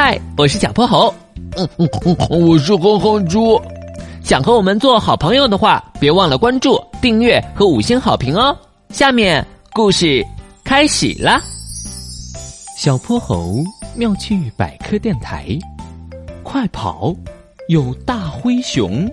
[0.00, 1.12] 嗨，我是小泼猴。
[1.56, 3.60] 嗯嗯嗯，我是哼哼猪。
[4.22, 8.56] 想和我们做好朋友的话，别忘了关注、订阅和五星好评哦。
[8.90, 10.24] 下面故事
[10.62, 11.40] 开始啦！
[12.76, 13.56] 小泼猴
[13.96, 15.58] 妙趣百科电台，
[16.44, 17.12] 快跑！
[17.66, 19.04] 有大灰熊。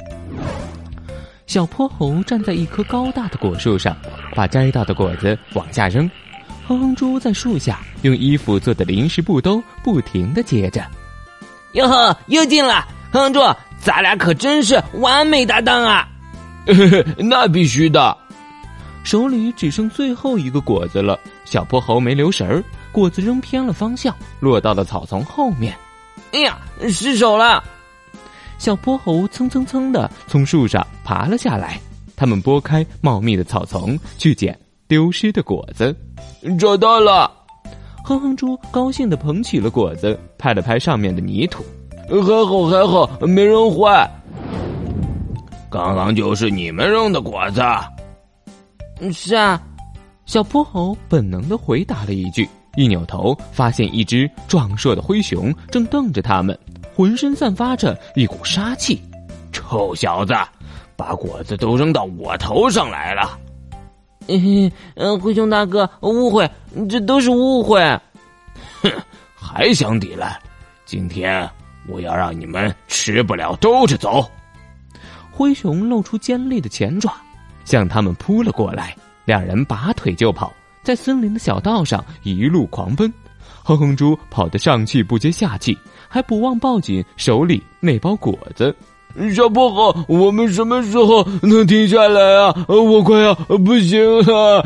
[1.47, 3.97] 小泼猴站在一棵高大的果树上，
[4.35, 6.07] 把摘到的果子往下扔。
[6.67, 10.85] 哼哼猪在树下用衣服做的临时布兜不停的接着。
[11.73, 12.87] 哟呵，又进了！
[13.11, 13.39] 哼哼猪，
[13.79, 16.07] 咱俩可真是完美搭档啊！
[17.17, 18.17] 那必须的。
[19.03, 25.75] 手里只剩最后一个果子了，小泼猴没留神儿，果子扔偏了方向，落到了草丛后面。
[26.31, 26.57] 哎呀，
[26.89, 27.63] 失手了！
[28.57, 31.79] 小泼猴蹭蹭蹭的从树上爬了下来，
[32.15, 35.95] 他们拨开茂密的草丛去捡丢失的果子。
[36.59, 37.31] 找到了！
[38.03, 41.63] 哼哼猪高兴的捧起了果子，拍了拍上面的泥土。
[42.07, 44.07] 还好还好，没扔坏。
[45.71, 47.61] 刚刚就是你们扔的果子。
[49.11, 49.59] 是啊，
[50.25, 56.57] 小泼猴本能的回答了一句，一扭头发现一只壮硕的灰熊正瞪着他们，
[56.95, 59.01] 浑身散发着一股杀气。
[59.51, 60.33] 臭小子，
[60.95, 63.37] 把果子都扔到我头上来了！
[64.27, 66.49] 嘿嘿，嗯，灰熊大哥，误会，
[66.89, 67.79] 这都是误会。
[68.81, 68.91] 哼，
[69.35, 70.39] 还想抵赖？
[70.85, 71.47] 今天
[71.87, 74.29] 我要让你们吃不了兜着走！
[75.31, 77.13] 灰熊露出尖利的前爪。
[77.65, 80.53] 向他们扑了过来，两人拔腿就跑，
[80.83, 83.11] 在森林的小道上一路狂奔。
[83.63, 85.75] 哼哼猪跑得上气不接下气，
[86.07, 88.75] 还不忘抱紧手里那包果子。
[89.33, 92.65] 小薄荷，我们什么时候能停下来啊？
[92.67, 94.63] 我快要不行了！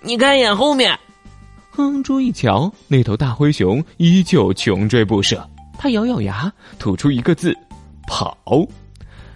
[0.00, 0.98] 你看一眼后面。
[1.70, 5.44] 哼哼猪一瞧，那头大灰熊依旧穷追不舍。
[5.76, 7.56] 他咬咬牙，吐出一个字：
[8.06, 8.36] 跑。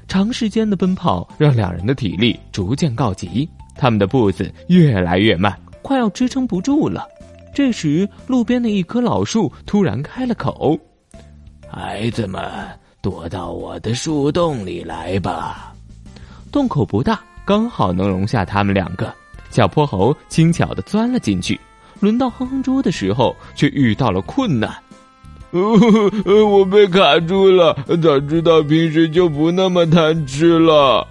[0.07, 7.07] 长时间的奔跑让两人的体力逐渐告急，他们的步子越来越慢，快要支撑不住了。
[7.55, 10.79] 这时，路边的一棵老树突然开了口
[11.69, 12.41] ：“孩子们，
[13.01, 15.75] 躲到我的树洞里来吧。”
[16.51, 19.13] 洞口不大，刚好能容下他们两个。
[19.51, 21.59] 小泼猴轻巧的钻了进去。
[22.01, 24.73] 轮到哼哼猪的时候，却遇到了困难。
[25.51, 27.75] 呃，我被卡住了。
[28.03, 31.07] 早知道平时就不那么贪吃了。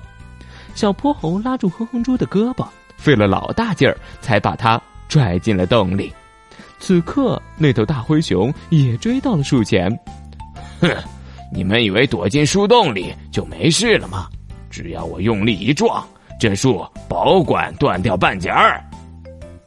[0.75, 2.65] 小泼猴拉住哼哼猪的胳膊，
[2.97, 6.13] 费了老大劲儿才把他拽进了洞里。
[6.79, 9.89] 此刻，那头大灰熊也追到了树前。
[10.79, 10.89] 哼，
[11.51, 14.27] 你们以为躲进树洞里就没事了吗？
[14.69, 16.05] 只要我用力一撞，
[16.39, 18.83] 这树保管断掉半截儿。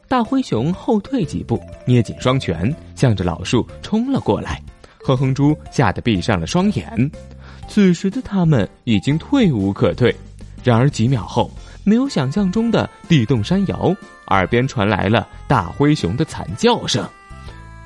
[0.07, 4.61] 大灰熊后退几步，捏紧双拳，向着老树冲了过来。
[5.03, 7.11] 哼哼猪吓得闭上了双眼。
[7.67, 10.15] 此时的他们已经退无可退。
[10.63, 11.49] 然而几秒后，
[11.83, 13.95] 没有想象中的地动山摇，
[14.27, 17.03] 耳边传来了大灰熊的惨叫声：“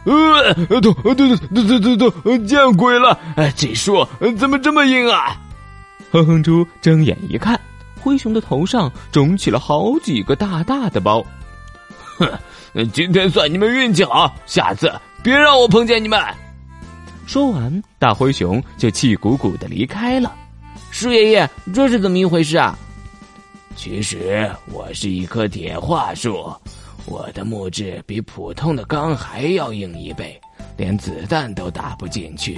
[0.06, 3.20] 呃，痛，痛，痛，痛，痛，痛，见鬼了！
[3.56, 4.08] 这树
[4.38, 5.36] 怎么这么硬啊？”
[6.12, 7.60] 哼哼猪睁眼一看，
[8.00, 11.26] 灰熊的头上肿起了好几个大大的包。
[12.18, 12.30] 哼，
[12.94, 16.22] 今天算你们运气好，下次别让我碰见你们。
[17.26, 20.32] 说完，大灰熊就气鼓鼓的离开了。
[20.92, 22.78] 树爷爷，这是怎么一回事啊？
[23.76, 26.50] 其实我是一棵铁桦树，
[27.08, 30.40] 我的木质比普通的钢还要硬一倍，
[30.76, 32.58] 连子弹都打不进去。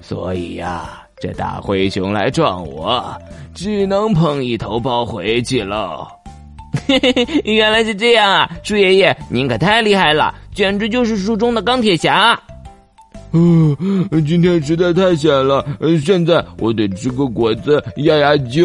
[0.00, 3.16] 所以呀，这大灰熊来撞我，
[3.54, 6.06] 只能碰一头包回去喽。
[6.86, 8.50] 嘿嘿嘿，原来是这样啊！
[8.62, 12.38] 树爷爷，您可太厉害了，简直就是树中的钢铁侠。
[13.32, 13.76] 嗯，
[14.26, 15.66] 今天实在太险了，
[16.04, 18.64] 现在我得吃个果子压压惊。